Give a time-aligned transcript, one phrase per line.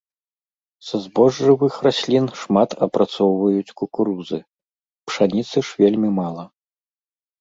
[0.85, 4.39] Са збожжавых раслін шмат апрацоўваюць кукурузы,
[5.11, 6.43] пшаніцы ж вельмі мала.